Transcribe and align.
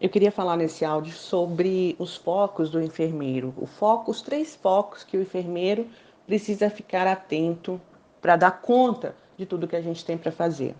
Eu 0.00 0.08
queria 0.08 0.32
falar 0.32 0.56
nesse 0.56 0.84
áudio 0.84 1.12
sobre 1.12 1.94
os 1.98 2.16
focos 2.16 2.68
do 2.68 2.82
enfermeiro. 2.82 3.54
O 3.56 3.66
foco, 3.66 4.10
os 4.10 4.20
três 4.20 4.54
focos 4.54 5.04
que 5.04 5.16
o 5.16 5.22
enfermeiro 5.22 5.86
precisa 6.26 6.68
ficar 6.68 7.06
atento 7.06 7.80
para 8.20 8.36
dar 8.36 8.60
conta 8.62 9.14
de 9.36 9.46
tudo 9.46 9.68
que 9.68 9.76
a 9.76 9.80
gente 9.80 10.04
tem 10.04 10.18
para 10.18 10.32
fazer. 10.32 10.74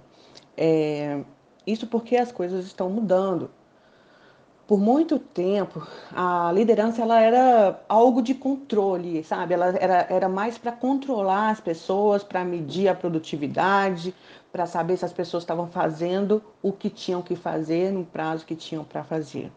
É, 0.56 1.22
isso 1.66 1.86
porque 1.86 2.16
as 2.16 2.32
coisas 2.32 2.66
estão 2.66 2.90
mudando. 2.90 3.50
Por 4.66 4.80
muito 4.80 5.18
tempo, 5.18 5.86
a 6.14 6.50
liderança 6.52 7.02
ela 7.02 7.20
era 7.20 7.78
algo 7.86 8.22
de 8.22 8.34
controle, 8.34 9.22
sabe? 9.22 9.52
Ela 9.52 9.66
era, 9.78 10.06
era 10.08 10.28
mais 10.28 10.56
para 10.56 10.72
controlar 10.72 11.50
as 11.50 11.60
pessoas, 11.60 12.24
para 12.24 12.42
medir 12.44 12.88
a 12.88 12.94
produtividade, 12.94 14.14
para 14.54 14.66
saber 14.66 14.96
se 14.96 15.04
as 15.04 15.12
pessoas 15.12 15.42
estavam 15.42 15.66
fazendo 15.66 16.40
o 16.62 16.70
que 16.70 16.88
tinham 16.88 17.20
que 17.20 17.34
fazer 17.34 17.90
no 17.90 18.04
prazo 18.04 18.46
que 18.46 18.54
tinham 18.54 18.84
para 18.84 19.02
fazer. 19.02 19.50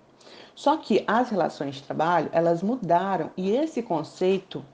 Só 0.56 0.76
que 0.76 1.04
as 1.06 1.30
relações 1.30 1.76
de 1.76 1.84
trabalho, 1.84 2.32
elas 2.32 2.64
mudaram 2.64 3.30
e 3.38 3.52
esse 3.52 3.84
conceito 3.84 4.66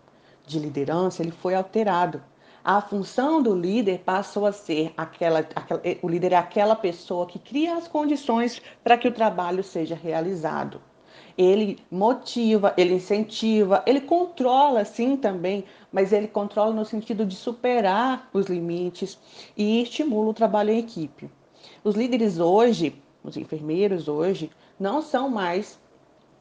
de 0.48 0.60
liderança, 0.60 1.22
ele 1.22 1.32
foi 1.32 1.54
alterado. 1.56 2.24
A 2.64 2.80
função 2.80 3.44
do 3.44 3.54
líder 3.54 4.00
passou 4.06 4.46
a 4.46 4.54
ser 4.54 4.94
aquela, 4.96 5.40
aquela 5.40 5.82
o 6.02 6.08
líder 6.08 6.32
é 6.32 6.38
aquela 6.38 6.78
pessoa 6.78 7.26
que 7.26 7.38
cria 7.38 7.76
as 7.76 7.90
condições 7.90 8.62
para 8.82 8.98
que 8.98 9.10
o 9.10 9.14
trabalho 9.14 9.62
seja 9.62 9.94
realizado 9.94 10.80
ele 11.38 11.80
motiva, 11.92 12.74
ele 12.78 12.96
incentiva, 12.96 13.84
ele 13.86 14.02
controla 14.02 14.86
sim 14.86 15.18
também, 15.18 15.66
mas 15.92 16.14
ele 16.14 16.28
controla 16.28 16.74
no 16.74 16.86
sentido 16.86 17.26
de 17.26 17.36
superar 17.36 18.30
os 18.34 18.48
limites 18.48 19.18
e 19.58 19.82
estimula 19.82 20.30
o 20.30 20.34
trabalho 20.34 20.72
em 20.72 20.80
equipe. 20.80 21.30
Os 21.84 21.96
líderes 21.96 22.40
hoje, 22.40 23.02
os 23.24 23.38
enfermeiros 23.38 24.08
hoje, 24.08 24.52
não 24.80 25.02
são 25.02 25.30
mais, 25.30 25.80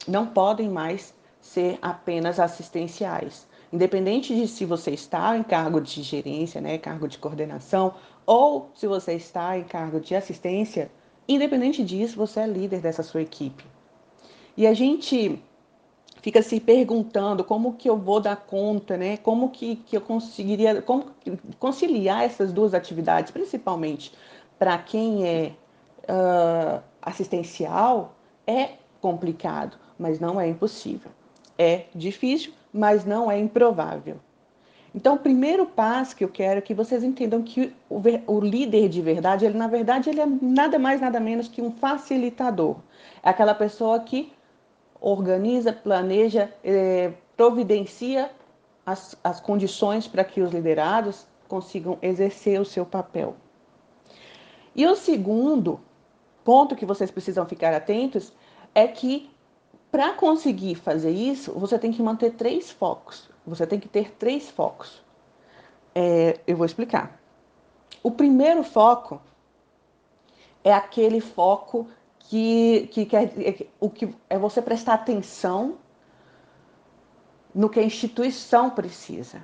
não 0.07 0.27
podem 0.27 0.69
mais 0.69 1.15
ser 1.41 1.79
apenas 1.83 2.39
assistenciais. 2.39 3.47
Independente 3.73 4.35
de 4.35 4.47
se 4.47 4.65
você 4.65 4.91
está 4.91 5.37
em 5.37 5.43
cargo 5.43 5.81
de 5.81 6.03
gerência, 6.03 6.61
né, 6.61 6.77
cargo 6.77 7.09
de 7.09 7.19
coordenação, 7.19 7.95
ou 8.27 8.71
se 8.75 8.87
você 8.87 9.15
está 9.15 9.57
em 9.57 9.65
cargo 9.65 9.99
de 9.99 10.15
assistência, 10.15 10.91
independente 11.27 11.83
disso, 11.83 12.17
você 12.17 12.41
é 12.41 12.47
líder 12.47 12.81
dessa 12.81 13.03
sua 13.03 13.23
equipe. 13.23 13.65
E 14.57 14.67
a 14.67 14.75
gente 14.75 15.43
fica 16.21 16.41
se 16.43 16.61
perguntando 16.61 17.43
como 17.43 17.75
que 17.75 17.89
eu 17.89 17.97
vou 17.97 18.21
dar 18.21 18.37
conta, 18.37 18.97
né? 18.97 19.17
Como 19.17 19.51
que, 19.51 19.77
que 19.77 19.97
eu 19.97 20.01
conseguiria 20.01 20.81
como 20.83 21.07
conciliar 21.59 22.23
essas 22.23 22.53
duas 22.53 22.75
atividades, 22.75 23.33
principalmente 23.33 24.13
para 24.59 24.79
quem 24.79 25.27
é 25.27 25.53
uh, 26.05 26.81
assistencial, 27.03 28.15
é 28.47 28.71
complicado, 29.01 29.77
mas 29.99 30.21
não 30.21 30.41
é 30.41 30.49
impossível. 30.49 31.11
É 31.59 31.87
difícil, 31.95 32.53
mas 32.73 33.05
não 33.05 33.31
é 33.31 33.39
improvável. 33.39 34.17
Então, 34.95 35.15
o 35.15 35.19
primeiro 35.19 35.65
passo 35.65 36.15
que 36.15 36.23
eu 36.23 36.29
quero 36.29 36.59
é 36.59 36.61
que 36.61 36.75
vocês 36.75 37.03
entendam 37.03 37.43
que 37.43 37.75
o, 37.89 38.01
o, 38.27 38.41
líder 38.41 38.89
de 38.89 39.01
verdade, 39.01 39.45
ele 39.47 39.57
na 39.57 39.67
verdade 39.67 40.11
ele 40.11 40.21
é 40.21 40.27
nada 40.27 40.79
mais 40.79 41.01
nada 41.01 41.19
menos 41.19 41.49
que 41.49 41.63
um 41.63 41.73
facilitador. 41.73 42.77
É 43.23 43.31
aquela 43.31 43.55
pessoa 43.55 43.99
que 44.01 44.31
organiza, 45.03 45.73
planeja, 45.73 46.55
eh, 46.63 47.13
providencia 47.37 48.31
as, 48.87 49.17
as 49.23 49.41
condições 49.41 50.07
para 50.07 50.23
que 50.23 50.41
os 50.41 50.53
liderados 50.53 51.27
consigam 51.49 51.99
exercer 52.01 52.61
o 52.61 52.65
seu 52.65 52.87
papel. 52.87 53.35
E 54.75 54.87
o 54.87 54.95
segundo 54.95 55.81
ponto 56.45 56.77
que 56.77 56.87
vocês 56.87 57.11
precisam 57.11 57.45
ficar 57.45 57.75
atentos 57.75 58.33
é 58.75 58.87
que 58.87 59.29
para 59.91 60.15
conseguir 60.15 60.77
fazer 60.77 61.11
isso, 61.11 61.53
você 61.53 61.79
tem 61.79 61.93
que 61.93 62.03
manter 62.03 62.33
três 62.33 62.71
focos. 62.71 63.29
Você 63.47 63.67
tem 63.67 63.79
que 63.79 63.89
ter 63.89 64.13
três 64.13 64.49
focos. 64.49 65.03
É, 65.95 66.41
eu 66.47 66.57
vou 66.57 66.65
explicar. 66.65 67.21
O 68.03 68.11
primeiro 68.11 68.63
foco 68.63 69.21
é 70.65 70.73
aquele 70.73 71.21
foco 71.21 71.89
que, 72.29 72.89
que, 72.93 73.07
que 73.07 73.17
é, 73.17 73.67
o 73.81 73.91
que 73.91 74.15
é 74.29 74.39
você 74.39 74.61
prestar 74.63 74.95
atenção 74.95 75.77
no 77.55 77.69
que 77.69 77.81
a 77.81 77.83
instituição 77.83 78.71
precisa. 78.71 79.43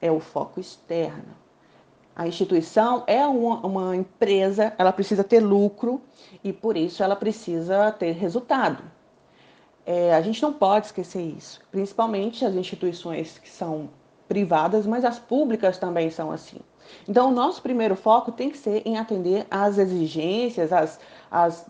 É 0.00 0.10
o 0.10 0.20
foco 0.20 0.60
externo. 0.60 1.44
A 2.16 2.28
instituição 2.28 3.02
é 3.06 3.26
uma, 3.26 3.66
uma 3.66 3.96
empresa, 3.96 4.72
ela 4.78 4.92
precisa 4.92 5.24
ter 5.24 5.40
lucro 5.40 6.00
e 6.42 6.52
por 6.52 6.76
isso 6.76 7.02
ela 7.02 7.16
precisa 7.16 7.90
ter 7.90 8.12
resultado. 8.12 8.82
É, 9.84 10.14
a 10.14 10.22
gente 10.22 10.40
não 10.42 10.52
pode 10.52 10.86
esquecer 10.86 11.22
isso, 11.22 11.60
principalmente 11.70 12.44
as 12.44 12.54
instituições 12.54 13.38
que 13.38 13.50
são 13.50 13.90
privadas, 14.28 14.86
mas 14.86 15.04
as 15.04 15.18
públicas 15.18 15.76
também 15.76 16.08
são 16.10 16.30
assim. 16.30 16.60
Então, 17.08 17.30
o 17.30 17.34
nosso 17.34 17.60
primeiro 17.60 17.96
foco 17.96 18.30
tem 18.30 18.50
que 18.50 18.58
ser 18.58 18.82
em 18.86 18.96
atender 18.96 19.46
às 19.50 19.76
exigências, 19.78 20.72
às, 20.72 21.00
às 21.30 21.66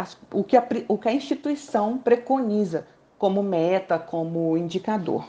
as, 0.00 0.16
o, 0.32 0.42
que 0.42 0.56
a, 0.56 0.66
o 0.88 0.96
que 0.96 1.08
a 1.08 1.12
instituição 1.12 1.98
preconiza 1.98 2.86
como 3.18 3.42
meta, 3.42 3.98
como 3.98 4.56
indicador. 4.56 5.28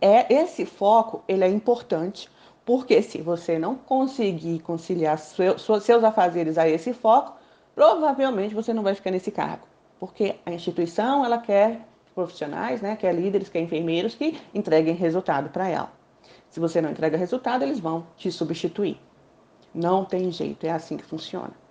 É 0.00 0.32
esse 0.32 0.64
foco 0.64 1.24
ele 1.26 1.44
é 1.44 1.48
importante 1.48 2.30
porque 2.64 3.02
se 3.02 3.20
você 3.20 3.58
não 3.58 3.74
conseguir 3.74 4.60
conciliar 4.60 5.18
seu, 5.18 5.58
seus 5.58 6.04
afazeres 6.04 6.56
a 6.58 6.68
esse 6.68 6.92
foco, 6.92 7.36
provavelmente 7.74 8.54
você 8.54 8.72
não 8.72 8.84
vai 8.84 8.94
ficar 8.94 9.10
nesse 9.10 9.32
cargo, 9.32 9.66
porque 9.98 10.36
a 10.46 10.52
instituição 10.52 11.24
ela 11.24 11.38
quer 11.38 11.80
profissionais, 12.14 12.80
né, 12.80 12.94
quer 12.94 13.12
líderes, 13.12 13.48
quer 13.48 13.60
enfermeiros 13.60 14.14
que 14.14 14.38
entreguem 14.54 14.94
resultado 14.94 15.50
para 15.50 15.68
ela. 15.68 15.90
Se 16.50 16.60
você 16.60 16.80
não 16.80 16.90
entrega 16.90 17.16
resultado, 17.16 17.64
eles 17.64 17.80
vão 17.80 18.06
te 18.16 18.30
substituir. 18.30 19.00
Não 19.74 20.04
tem 20.04 20.30
jeito, 20.30 20.66
é 20.66 20.70
assim 20.70 20.96
que 20.96 21.04
funciona. 21.04 21.61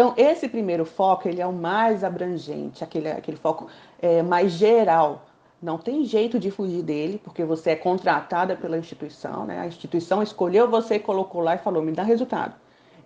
Então, 0.00 0.14
esse 0.16 0.48
primeiro 0.48 0.86
foco, 0.86 1.28
ele 1.28 1.42
é 1.42 1.46
o 1.46 1.52
mais 1.52 2.02
abrangente, 2.02 2.82
aquele, 2.82 3.10
aquele 3.10 3.36
foco 3.36 3.66
é, 4.00 4.22
mais 4.22 4.52
geral. 4.52 5.26
Não 5.60 5.76
tem 5.76 6.06
jeito 6.06 6.38
de 6.38 6.50
fugir 6.50 6.82
dele, 6.82 7.20
porque 7.22 7.44
você 7.44 7.72
é 7.72 7.76
contratada 7.76 8.56
pela 8.56 8.78
instituição, 8.78 9.44
né? 9.44 9.60
A 9.60 9.66
instituição 9.66 10.22
escolheu 10.22 10.70
você, 10.70 10.98
colocou 10.98 11.42
lá 11.42 11.56
e 11.56 11.58
falou, 11.58 11.82
me 11.82 11.92
dá 11.92 12.02
resultado. 12.02 12.54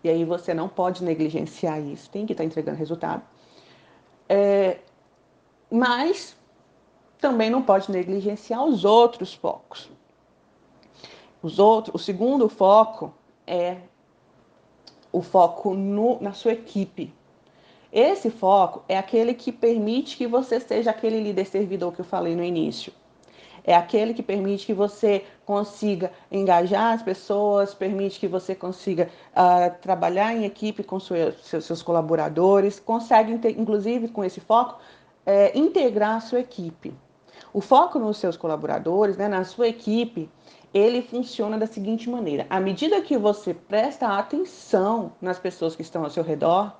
E 0.04 0.08
aí 0.08 0.24
você 0.24 0.54
não 0.54 0.68
pode 0.68 1.02
negligenciar 1.02 1.80
isso, 1.80 2.08
tem 2.08 2.24
que 2.26 2.32
estar 2.32 2.44
entregando 2.44 2.78
resultado. 2.78 3.24
É, 4.28 4.78
mas 5.68 6.36
também 7.18 7.50
não 7.50 7.60
pode 7.60 7.90
negligenciar 7.90 8.64
os 8.64 8.84
outros 8.84 9.34
focos. 9.34 9.90
Os 11.42 11.58
outros, 11.58 11.92
o 11.92 11.98
segundo 11.98 12.48
foco 12.48 13.12
é 13.44 13.78
o 15.14 15.22
foco 15.22 15.74
no, 15.74 16.20
na 16.20 16.32
sua 16.32 16.52
equipe. 16.52 17.14
Esse 17.92 18.30
foco 18.30 18.82
é 18.88 18.98
aquele 18.98 19.32
que 19.32 19.52
permite 19.52 20.16
que 20.16 20.26
você 20.26 20.58
seja 20.58 20.90
aquele 20.90 21.20
líder 21.20 21.44
servidor 21.46 21.92
que 21.92 22.00
eu 22.00 22.04
falei 22.04 22.34
no 22.34 22.42
início. 22.42 22.92
É 23.62 23.76
aquele 23.76 24.12
que 24.12 24.22
permite 24.24 24.66
que 24.66 24.74
você 24.74 25.24
consiga 25.46 26.10
engajar 26.30 26.94
as 26.94 27.02
pessoas, 27.02 27.72
permite 27.72 28.18
que 28.18 28.26
você 28.26 28.56
consiga 28.56 29.08
uh, 29.30 29.72
trabalhar 29.80 30.34
em 30.34 30.44
equipe 30.44 30.82
com 30.82 30.98
seus, 30.98 31.36
seus 31.46 31.80
colaboradores, 31.80 32.80
consegue, 32.80 33.32
inclusive, 33.56 34.08
com 34.08 34.24
esse 34.24 34.40
foco, 34.40 34.80
é, 35.24 35.56
integrar 35.56 36.16
a 36.16 36.20
sua 36.20 36.40
equipe. 36.40 36.92
O 37.52 37.60
foco 37.60 38.00
nos 38.00 38.18
seus 38.18 38.36
colaboradores, 38.36 39.16
né, 39.16 39.28
na 39.28 39.44
sua 39.44 39.68
equipe, 39.68 40.28
ele 40.74 41.00
funciona 41.00 41.56
da 41.56 41.68
seguinte 41.68 42.10
maneira: 42.10 42.44
à 42.50 42.58
medida 42.58 43.00
que 43.00 43.16
você 43.16 43.54
presta 43.54 44.18
atenção 44.18 45.12
nas 45.20 45.38
pessoas 45.38 45.76
que 45.76 45.82
estão 45.82 46.02
ao 46.02 46.10
seu 46.10 46.24
redor, 46.24 46.76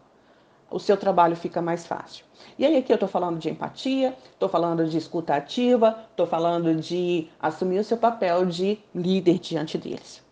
o 0.68 0.80
seu 0.80 0.96
trabalho 0.96 1.36
fica 1.36 1.62
mais 1.62 1.86
fácil. 1.86 2.24
E 2.58 2.66
aí 2.66 2.76
aqui 2.76 2.92
eu 2.92 2.96
estou 2.96 3.08
falando 3.08 3.38
de 3.38 3.48
empatia, 3.48 4.16
estou 4.32 4.48
falando 4.48 4.84
de 4.88 4.98
escuta 4.98 5.36
ativa, 5.36 6.04
estou 6.10 6.26
falando 6.26 6.74
de 6.74 7.28
assumir 7.40 7.78
o 7.78 7.84
seu 7.84 7.96
papel 7.96 8.44
de 8.44 8.80
líder 8.92 9.38
diante 9.38 9.78
deles. 9.78 10.24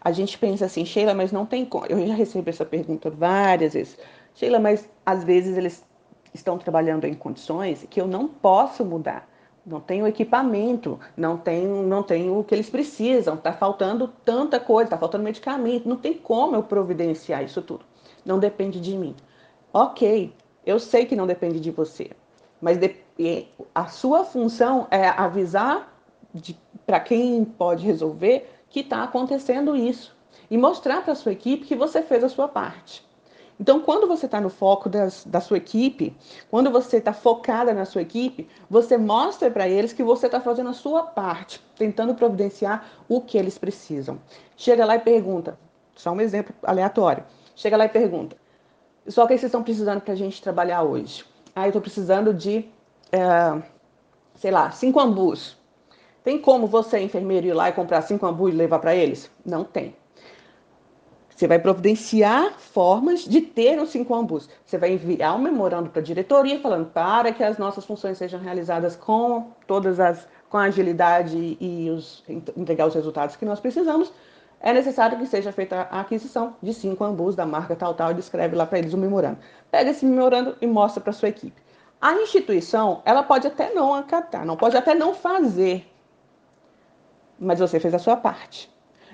A 0.00 0.12
gente 0.12 0.38
pensa 0.38 0.66
assim, 0.66 0.84
Sheila, 0.84 1.14
mas 1.14 1.32
não 1.32 1.44
tem 1.44 1.64
como. 1.64 1.86
Eu 1.86 2.06
já 2.06 2.14
recebi 2.14 2.50
essa 2.50 2.64
pergunta 2.64 3.10
várias 3.10 3.74
vezes. 3.74 3.98
Sheila, 4.34 4.60
mas 4.60 4.88
às 5.04 5.24
vezes 5.24 5.56
eles 5.56 5.84
estão 6.32 6.58
trabalhando 6.58 7.04
em 7.04 7.14
condições 7.14 7.86
que 7.90 8.00
eu 8.00 8.06
não 8.06 8.28
posso 8.28 8.84
mudar 8.84 9.28
não 9.64 9.80
tem 9.80 10.02
o 10.02 10.06
equipamento, 10.06 10.98
não 11.16 11.36
tem, 11.36 11.66
não 11.66 12.02
tem 12.02 12.30
o 12.30 12.42
que 12.42 12.54
eles 12.54 12.68
precisam, 12.68 13.34
está 13.34 13.52
faltando 13.52 14.08
tanta 14.24 14.58
coisa, 14.58 14.88
está 14.88 14.98
faltando 14.98 15.24
medicamento, 15.24 15.88
não 15.88 15.96
tem 15.96 16.14
como 16.14 16.56
eu 16.56 16.62
providenciar 16.62 17.44
isso 17.44 17.62
tudo. 17.62 17.84
Não 18.24 18.38
depende 18.38 18.80
de 18.80 18.96
mim. 18.96 19.14
Ok, 19.72 20.34
eu 20.66 20.78
sei 20.78 21.06
que 21.06 21.16
não 21.16 21.26
depende 21.26 21.60
de 21.60 21.70
você, 21.70 22.10
mas 22.60 22.78
de, 22.78 22.96
a 23.74 23.86
sua 23.86 24.24
função 24.24 24.86
é 24.90 25.08
avisar 25.08 25.92
para 26.86 27.00
quem 27.00 27.44
pode 27.44 27.86
resolver 27.86 28.48
que 28.68 28.80
está 28.80 29.02
acontecendo 29.02 29.76
isso 29.76 30.16
e 30.50 30.56
mostrar 30.58 31.02
para 31.02 31.12
a 31.12 31.16
sua 31.16 31.32
equipe 31.32 31.66
que 31.66 31.76
você 31.76 32.02
fez 32.02 32.24
a 32.24 32.28
sua 32.28 32.48
parte. 32.48 33.04
Então, 33.62 33.78
quando 33.78 34.08
você 34.08 34.26
está 34.26 34.40
no 34.40 34.50
foco 34.50 34.88
das, 34.88 35.24
da 35.24 35.40
sua 35.40 35.56
equipe, 35.56 36.16
quando 36.50 36.68
você 36.68 36.96
está 36.96 37.12
focada 37.12 37.72
na 37.72 37.84
sua 37.84 38.02
equipe, 38.02 38.48
você 38.68 38.98
mostra 38.98 39.48
para 39.52 39.68
eles 39.68 39.92
que 39.92 40.02
você 40.02 40.26
está 40.26 40.40
fazendo 40.40 40.70
a 40.70 40.72
sua 40.72 41.04
parte, 41.04 41.64
tentando 41.78 42.12
providenciar 42.12 42.84
o 43.08 43.20
que 43.20 43.38
eles 43.38 43.56
precisam. 43.56 44.18
Chega 44.56 44.84
lá 44.84 44.96
e 44.96 44.98
pergunta, 44.98 45.56
só 45.94 46.10
um 46.10 46.20
exemplo 46.20 46.52
aleatório. 46.60 47.22
Chega 47.54 47.76
lá 47.76 47.84
e 47.84 47.88
pergunta, 47.88 48.36
só 49.06 49.28
que 49.28 49.34
vocês 49.34 49.44
estão 49.44 49.62
precisando 49.62 50.00
para 50.00 50.14
a 50.14 50.16
gente 50.16 50.42
trabalhar 50.42 50.82
hoje? 50.82 51.24
Ah, 51.54 51.62
eu 51.62 51.68
estou 51.68 51.80
precisando 51.80 52.34
de, 52.34 52.68
é, 53.12 53.62
sei 54.34 54.50
lá, 54.50 54.72
cinco 54.72 54.98
ambus. 54.98 55.56
Tem 56.24 56.36
como 56.36 56.66
você, 56.66 56.98
enfermeiro, 56.98 57.46
ir 57.46 57.54
lá 57.54 57.68
e 57.68 57.72
comprar 57.72 58.02
cinco 58.02 58.26
ambus 58.26 58.52
e 58.52 58.56
levar 58.56 58.80
para 58.80 58.92
eles? 58.92 59.30
Não 59.46 59.62
tem. 59.62 59.94
Você 61.34 61.46
vai 61.46 61.58
providenciar 61.58 62.52
formas 62.58 63.24
de 63.24 63.40
ter 63.40 63.80
os 63.80 63.90
cinco 63.90 64.14
ambus. 64.14 64.48
Você 64.64 64.78
vai 64.78 64.92
enviar 64.92 65.34
um 65.34 65.38
memorando 65.38 65.90
para 65.90 66.00
a 66.00 66.04
diretoria 66.04 66.60
falando 66.60 66.86
para 66.86 67.32
que 67.32 67.42
as 67.42 67.58
nossas 67.58 67.84
funções 67.84 68.18
sejam 68.18 68.40
realizadas 68.40 68.96
com 68.96 69.50
todas 69.66 69.98
as 69.98 70.28
com 70.52 70.58
agilidade 70.58 71.56
e 71.58 71.88
os, 71.88 72.22
entregar 72.28 72.86
os 72.86 72.94
resultados 72.94 73.36
que 73.36 73.44
nós 73.44 73.58
precisamos. 73.58 74.12
É 74.60 74.70
necessário 74.70 75.18
que 75.18 75.26
seja 75.26 75.50
feita 75.50 75.88
a 75.90 76.00
aquisição 76.00 76.54
de 76.62 76.74
cinco 76.74 77.02
ambus 77.02 77.34
da 77.34 77.46
marca 77.46 77.74
tal 77.74 77.94
tal 77.94 78.10
e 78.10 78.14
descreve 78.14 78.54
lá 78.54 78.66
para 78.66 78.78
eles 78.78 78.92
o 78.92 78.98
memorando. 78.98 79.38
Pega 79.70 79.90
esse 79.90 80.04
memorando 80.04 80.54
e 80.60 80.66
mostra 80.66 81.02
para 81.02 81.12
sua 81.14 81.30
equipe. 81.30 81.60
A 81.98 82.12
instituição, 82.14 83.00
ela 83.06 83.22
pode 83.22 83.46
até 83.46 83.72
não 83.72 83.94
acatar, 83.94 84.44
não 84.44 84.56
pode 84.56 84.76
até 84.76 84.94
não 84.94 85.14
fazer, 85.14 85.90
mas 87.38 87.58
você 87.58 87.80
fez 87.80 87.94
a 87.94 87.98
sua 87.98 88.16
parte. 88.16 88.70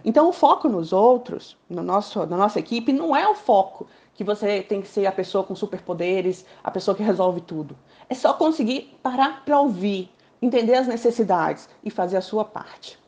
Então, 0.08 0.26
o 0.26 0.32
foco 0.32 0.70
nos 0.70 0.90
outros, 0.90 1.54
no 1.68 1.82
nosso, 1.82 2.24
na 2.24 2.34
nossa 2.34 2.58
equipe, 2.58 2.94
não 2.94 3.14
é 3.14 3.28
o 3.28 3.34
foco 3.34 3.86
que 4.14 4.24
você 4.24 4.62
tem 4.62 4.80
que 4.80 4.88
ser 4.88 5.04
a 5.04 5.12
pessoa 5.12 5.44
com 5.44 5.54
superpoderes, 5.54 6.46
a 6.64 6.70
pessoa 6.70 6.96
que 6.96 7.02
resolve 7.02 7.42
tudo. 7.42 7.76
É 8.08 8.14
só 8.14 8.32
conseguir 8.32 8.98
parar 9.02 9.44
para 9.44 9.60
ouvir, 9.60 10.10
entender 10.40 10.76
as 10.76 10.86
necessidades 10.86 11.68
e 11.84 11.90
fazer 11.90 12.16
a 12.16 12.22
sua 12.22 12.42
parte. 12.42 12.98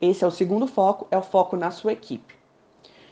Esse 0.00 0.22
é 0.22 0.28
o 0.28 0.30
segundo 0.30 0.68
foco, 0.68 1.08
é 1.10 1.18
o 1.18 1.22
foco 1.22 1.56
na 1.56 1.72
sua 1.72 1.92
equipe. 1.92 2.36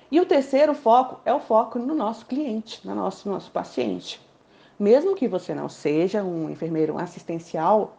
E 0.09 0.21
o 0.21 0.27
terceiro 0.27 0.73
foco 0.73 1.21
é 1.25 1.35
o 1.35 1.41
foco 1.41 1.81
no 1.81 1.97
nosso 1.97 2.27
cliente, 2.27 2.81
no 2.87 2.95
nosso, 2.95 3.27
no 3.27 3.35
nosso 3.35 3.51
paciente. 3.51 4.21
Mesmo 4.79 5.17
que 5.17 5.27
você 5.27 5.53
não 5.53 5.69
seja 5.69 6.23
um 6.23 6.49
enfermeiro 6.49 6.97
assistencial, 6.97 7.97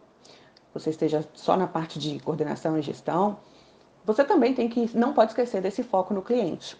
você 0.74 0.90
esteja 0.90 1.28
só 1.34 1.58
na 1.58 1.68
parte 1.68 2.00
de 2.00 2.18
coordenação 2.22 2.80
e 2.80 2.82
gestão, 2.82 3.40
você 4.06 4.24
também 4.24 4.54
tem 4.54 4.68
que 4.68 4.96
não 4.98 5.14
pode 5.14 5.32
esquecer 5.32 5.62
desse 5.62 5.84
foco 5.84 6.14
no 6.14 6.22
cliente. 6.22 6.78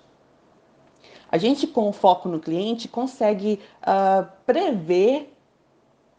A 1.32 1.38
gente, 1.38 1.66
com 1.66 1.90
o 1.90 1.94
foco 1.94 2.30
no 2.30 2.40
cliente, 2.40 2.88
consegue 2.88 3.60
uh, 3.82 4.28
prever 4.46 5.34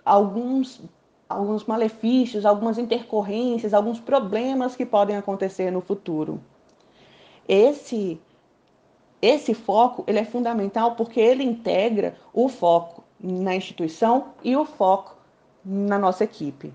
alguns, 0.05 0.81
alguns 1.29 1.65
malefícios, 1.65 2.45
algumas 2.45 2.79
intercorrências, 2.79 3.73
alguns 3.73 4.01
problemas 4.01 4.75
que 4.75 4.85
podem 4.85 5.17
acontecer 5.17 5.71
no 5.71 5.81
futuro. 5.81 6.41
Esse, 7.47 8.21
esse 9.23 9.55
foco 9.55 10.03
ele 10.07 10.19
é 10.19 10.25
fundamental 10.25 10.97
porque 10.97 11.21
ele 11.21 11.45
integra 11.45 12.17
o 12.33 12.49
foco 12.49 13.05
na 13.21 13.55
instituição 13.55 14.33
e 14.43 14.57
o 14.57 14.65
foco 14.65 15.17
na 15.65 15.99
nossa 15.99 16.25
equipe. 16.25 16.73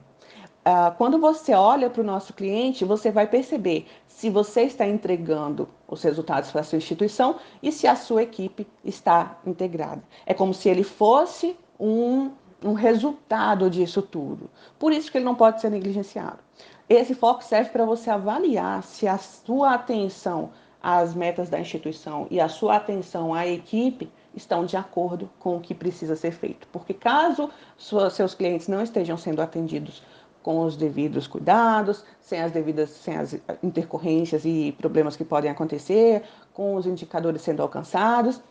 Uh, 0.70 0.96
quando 0.98 1.18
você 1.18 1.52
olha 1.56 1.90
para 1.90 2.02
o 2.02 2.06
nosso 2.06 2.32
cliente, 2.32 2.86
você 2.86 3.10
vai 3.10 3.26
perceber 3.26 3.88
se 4.08 4.30
você 4.30 4.62
está 4.62 4.88
entregando 4.88 5.68
os 5.88 6.04
resultados 6.04 6.52
para 6.52 6.62
a 6.62 6.64
sua 6.64 6.78
instituição 6.78 7.38
e 7.64 7.72
se 7.72 7.88
a 7.88 7.96
sua 7.96 8.22
equipe 8.22 8.68
está 8.86 9.40
integrada. 9.48 10.04
É 10.28 10.34
como 10.34 10.54
se 10.54 10.70
ele 10.70 10.84
fosse 10.84 11.58
um, 11.80 12.30
um 12.64 12.74
resultado 12.74 13.68
disso 13.68 14.04
tudo. 14.04 14.48
Por 14.78 14.94
isso 14.94 15.12
que 15.12 15.18
ele 15.18 15.26
não 15.26 15.34
pode 15.34 15.60
ser 15.60 15.72
negligenciado. 15.72 16.38
Esse 16.88 17.16
foco 17.16 17.44
serve 17.44 17.72
para 17.72 17.86
você 17.86 18.12
avaliar 18.12 18.84
se 18.84 19.08
a 19.08 19.18
sua 19.18 19.74
atenção 19.74 20.52
às 20.84 21.16
metas 21.16 21.50
da 21.50 21.60
instituição 21.60 22.28
e 22.30 22.40
a 22.40 22.48
sua 22.48 22.76
atenção 22.76 23.34
à 23.34 23.48
equipe 23.48 24.12
estão 24.36 24.66
de 24.66 24.78
acordo 24.78 25.30
com 25.40 25.58
o 25.58 25.60
que 25.60 25.74
precisa 25.74 26.16
ser 26.16 26.32
feito. 26.32 26.68
Porque 26.72 26.94
caso 26.94 27.50
seus 28.12 28.36
clientes 28.36 28.68
não 28.68 28.84
estejam 28.84 29.18
sendo 29.18 29.42
atendidos 29.42 30.04
com 30.50 30.62
os 30.62 30.76
devidos 30.76 31.28
cuidados, 31.28 32.04
sem 32.20 32.42
as 32.42 32.52
devidas, 32.52 32.90
sem 32.90 33.16
as 33.16 33.40
intercorrências 33.62 34.46
e 34.46 34.76
problemas 34.80 35.16
que 35.16 35.24
podem 35.24 35.52
acontecer, 35.52 36.24
com 36.56 36.74
os 36.74 36.88
indicadores 36.88 37.44
sendo 37.44 37.62
alcançados, 37.62 38.42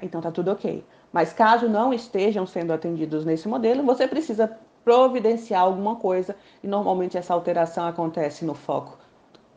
então 0.00 0.20
está 0.20 0.30
tudo 0.30 0.52
ok. 0.52 0.84
Mas 1.12 1.32
caso 1.32 1.68
não 1.68 1.92
estejam 1.92 2.46
sendo 2.46 2.72
atendidos 2.72 3.24
nesse 3.24 3.48
modelo, 3.48 3.82
você 3.82 4.06
precisa 4.06 4.56
providenciar 4.84 5.62
alguma 5.62 5.96
coisa 5.96 6.36
e 6.62 6.68
normalmente 6.68 7.18
essa 7.18 7.34
alteração 7.34 7.84
acontece 7.84 8.44
no 8.44 8.54
foco 8.54 8.96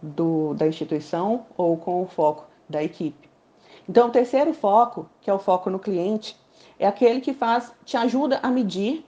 do, 0.02 0.56
da 0.56 0.66
instituição 0.66 1.46
ou 1.56 1.78
com 1.78 2.02
o 2.02 2.08
foco 2.08 2.48
da 2.68 2.84
equipe. 2.84 3.30
Então, 3.88 4.08
o 4.08 4.12
terceiro 4.12 4.52
foco, 4.52 5.08
que 5.22 5.30
é 5.30 5.34
o 5.34 5.38
foco 5.38 5.70
no 5.70 5.78
cliente, 5.78 6.36
é 6.80 6.88
aquele 6.88 7.22
que 7.22 7.36
faz, 7.36 7.72
te 7.86 7.96
ajuda 7.98 8.40
a 8.42 8.50
medir 8.50 9.06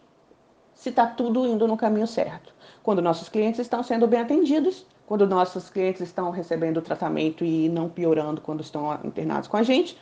se 0.76 0.90
está 0.90 1.08
tudo 1.08 1.48
indo 1.48 1.68
no 1.68 1.76
caminho 1.76 2.06
certo 2.06 2.54
quando 2.86 3.02
nossos 3.02 3.28
clientes 3.28 3.60
estão 3.60 3.82
sendo 3.82 4.06
bem 4.06 4.22
atendidos, 4.22 4.86
quando 5.08 5.26
nossos 5.26 5.72
clientes 5.72 6.02
estão 6.02 6.30
recebendo 6.30 6.84
tratamento 6.84 7.44
e 7.44 7.68
não 7.68 7.90
piorando 7.90 8.40
quando 8.40 8.62
estão 8.62 9.00
internados 9.04 9.50
com 9.50 9.58
a 9.58 9.64
gente, 9.64 9.98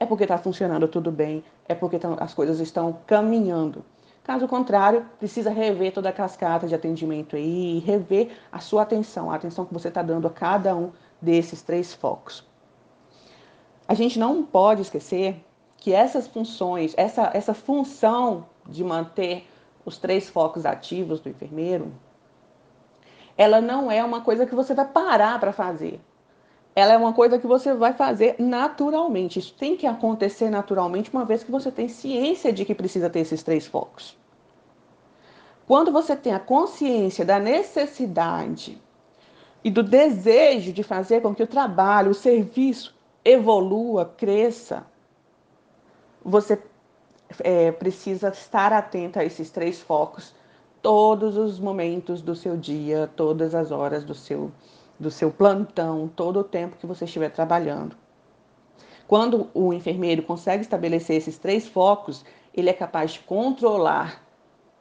é 0.00 0.06
porque 0.06 0.24
está 0.24 0.38
funcionando 0.38 0.88
tudo 0.88 1.12
bem, 1.12 1.44
é 1.68 1.74
porque 1.74 2.00
as 2.18 2.32
coisas 2.32 2.58
estão 2.58 3.00
caminhando. 3.06 3.84
Caso 4.24 4.48
contrário, 4.48 5.04
precisa 5.18 5.50
rever 5.50 5.92
toda 5.92 6.08
a 6.08 6.12
cascata 6.12 6.66
de 6.66 6.74
atendimento 6.74 7.36
aí, 7.36 7.80
rever 7.80 8.30
a 8.50 8.60
sua 8.60 8.80
atenção, 8.80 9.30
a 9.30 9.34
atenção 9.34 9.66
que 9.66 9.74
você 9.74 9.88
está 9.88 10.00
dando 10.00 10.26
a 10.26 10.30
cada 10.30 10.74
um 10.74 10.90
desses 11.20 11.60
três 11.60 11.92
focos. 11.92 12.42
A 13.86 13.92
gente 13.92 14.18
não 14.18 14.42
pode 14.42 14.80
esquecer 14.80 15.44
que 15.76 15.92
essas 15.92 16.26
funções, 16.26 16.94
essa, 16.96 17.30
essa 17.34 17.52
função 17.52 18.46
de 18.66 18.82
manter 18.82 19.46
os 19.84 19.98
três 19.98 20.30
focos 20.30 20.64
ativos 20.64 21.20
do 21.20 21.28
enfermeiro, 21.28 21.92
ela 23.36 23.60
não 23.60 23.90
é 23.90 24.02
uma 24.04 24.20
coisa 24.20 24.46
que 24.46 24.54
você 24.54 24.74
vai 24.74 24.86
parar 24.86 25.38
para 25.40 25.52
fazer. 25.52 26.00
Ela 26.74 26.94
é 26.94 26.96
uma 26.96 27.12
coisa 27.12 27.38
que 27.38 27.46
você 27.46 27.74
vai 27.74 27.92
fazer 27.92 28.36
naturalmente. 28.38 29.38
Isso 29.38 29.54
tem 29.54 29.76
que 29.76 29.86
acontecer 29.86 30.48
naturalmente, 30.50 31.10
uma 31.12 31.24
vez 31.24 31.42
que 31.44 31.50
você 31.50 31.70
tem 31.70 31.88
ciência 31.88 32.52
de 32.52 32.64
que 32.64 32.74
precisa 32.74 33.10
ter 33.10 33.20
esses 33.20 33.42
três 33.42 33.66
focos. 33.66 34.16
Quando 35.66 35.92
você 35.92 36.16
tem 36.16 36.34
a 36.34 36.40
consciência 36.40 37.24
da 37.24 37.38
necessidade 37.38 38.80
e 39.62 39.70
do 39.70 39.82
desejo 39.82 40.72
de 40.72 40.82
fazer 40.82 41.20
com 41.20 41.34
que 41.34 41.42
o 41.42 41.46
trabalho, 41.46 42.10
o 42.10 42.14
serviço 42.14 42.94
evolua, 43.24 44.12
cresça, 44.16 44.84
você 46.24 46.60
é, 47.40 47.70
precisa 47.70 48.28
estar 48.28 48.72
atento 48.72 49.18
a 49.18 49.24
esses 49.24 49.50
três 49.50 49.80
focos 49.80 50.34
todos 50.82 51.36
os 51.36 51.60
momentos 51.60 52.20
do 52.20 52.34
seu 52.34 52.56
dia, 52.56 53.08
todas 53.16 53.54
as 53.54 53.70
horas 53.70 54.04
do 54.04 54.14
seu, 54.14 54.50
do 54.98 55.10
seu 55.10 55.30
plantão, 55.30 56.10
todo 56.14 56.40
o 56.40 56.44
tempo 56.44 56.76
que 56.76 56.86
você 56.86 57.04
estiver 57.04 57.30
trabalhando. 57.30 57.96
Quando 59.06 59.48
o 59.54 59.72
enfermeiro 59.72 60.22
consegue 60.22 60.62
estabelecer 60.62 61.16
esses 61.16 61.38
três 61.38 61.66
focos, 61.66 62.24
ele 62.52 62.68
é 62.68 62.72
capaz 62.72 63.12
de 63.12 63.20
controlar 63.20 64.22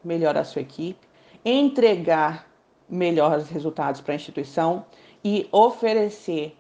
melhor 0.04 0.36
a 0.36 0.44
sua 0.44 0.62
equipe, 0.62 1.08
entregar 1.46 2.48
melhores 2.90 3.50
resultados 3.50 4.02
para 4.02 4.14
a 4.14 4.16
instituição 4.16 4.86
e 5.24 5.48
oferecer 5.52 6.58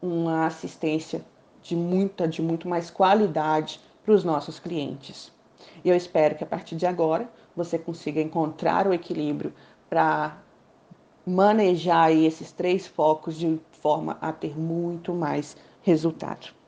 uma 0.00 0.46
assistência 0.46 1.24
de 1.62 1.76
muita, 1.76 2.26
de 2.26 2.40
muito 2.40 2.66
mais 2.68 2.90
qualidade 2.90 3.80
para 4.02 4.14
os 4.14 4.24
nossos 4.24 4.58
clientes. 4.58 5.30
E 5.84 5.88
eu 5.88 5.96
espero 5.96 6.34
que 6.34 6.44
a 6.44 6.46
partir 6.46 6.76
de 6.76 6.86
agora 6.86 7.30
você 7.56 7.78
consiga 7.78 8.20
encontrar 8.20 8.86
o 8.86 8.94
equilíbrio 8.94 9.52
para 9.88 10.38
manejar 11.26 12.12
esses 12.12 12.52
três 12.52 12.86
focos 12.86 13.36
de 13.36 13.60
forma 13.72 14.18
a 14.20 14.32
ter 14.32 14.58
muito 14.58 15.12
mais 15.14 15.56
resultado. 15.82 16.59